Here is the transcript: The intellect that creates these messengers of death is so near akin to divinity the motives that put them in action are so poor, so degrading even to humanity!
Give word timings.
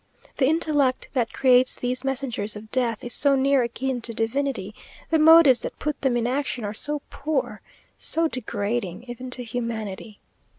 The 0.37 0.47
intellect 0.47 1.09
that 1.13 1.31
creates 1.31 1.75
these 1.75 2.03
messengers 2.03 2.55
of 2.55 2.71
death 2.71 3.03
is 3.03 3.13
so 3.13 3.35
near 3.35 3.61
akin 3.61 4.01
to 4.01 4.15
divinity 4.15 4.73
the 5.11 5.19
motives 5.19 5.59
that 5.61 5.77
put 5.77 6.01
them 6.01 6.17
in 6.17 6.25
action 6.25 6.63
are 6.63 6.73
so 6.73 7.03
poor, 7.11 7.61
so 7.99 8.27
degrading 8.27 9.03
even 9.03 9.29
to 9.29 9.43
humanity! 9.43 10.19